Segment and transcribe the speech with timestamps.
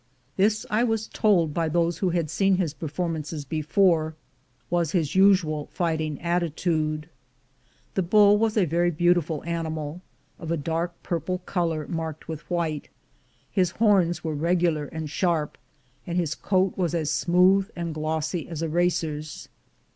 [0.35, 4.15] This, I was told by those who had seen his performances before,
[4.67, 7.07] was his usual fighting attitude.
[7.93, 10.01] The bull was a very beautiful animal,
[10.39, 12.89] of a dark purple color marked with white.
[13.51, 15.55] His horns were regular and sharp,
[16.07, 19.49] and his coat was as smooth and glossy as a racer's.